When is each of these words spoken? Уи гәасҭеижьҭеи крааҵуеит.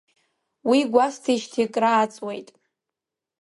Уи 0.69 0.79
гәасҭеижьҭеи 0.91 1.67
крааҵуеит. 1.73 2.49